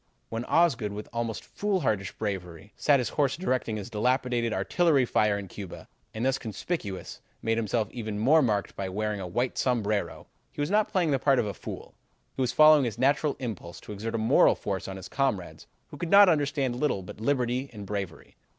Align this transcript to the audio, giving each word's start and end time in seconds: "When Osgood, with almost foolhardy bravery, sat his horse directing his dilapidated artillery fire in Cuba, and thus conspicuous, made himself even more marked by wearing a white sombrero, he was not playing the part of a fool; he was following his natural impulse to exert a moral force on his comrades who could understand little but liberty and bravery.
"When 0.29 0.45
Osgood, 0.45 0.93
with 0.93 1.07
almost 1.13 1.43
foolhardy 1.45 2.07
bravery, 2.17 2.73
sat 2.75 2.97
his 2.99 3.09
horse 3.09 3.37
directing 3.37 3.77
his 3.77 3.91
dilapidated 3.91 4.51
artillery 4.51 5.05
fire 5.05 5.37
in 5.37 5.47
Cuba, 5.47 5.87
and 6.11 6.25
thus 6.25 6.39
conspicuous, 6.39 7.21
made 7.43 7.59
himself 7.59 7.87
even 7.91 8.17
more 8.17 8.41
marked 8.41 8.75
by 8.75 8.89
wearing 8.89 9.19
a 9.19 9.27
white 9.27 9.59
sombrero, 9.59 10.25
he 10.51 10.59
was 10.59 10.71
not 10.71 10.91
playing 10.91 11.11
the 11.11 11.19
part 11.19 11.37
of 11.37 11.45
a 11.45 11.53
fool; 11.53 11.93
he 12.33 12.41
was 12.41 12.51
following 12.51 12.83
his 12.85 12.97
natural 12.97 13.35
impulse 13.37 13.79
to 13.81 13.91
exert 13.91 14.15
a 14.15 14.17
moral 14.17 14.55
force 14.55 14.87
on 14.87 14.97
his 14.97 15.07
comrades 15.07 15.67
who 15.89 15.97
could 15.97 16.11
understand 16.11 16.75
little 16.77 17.03
but 17.03 17.21
liberty 17.21 17.69
and 17.71 17.85
bravery. 17.85 18.35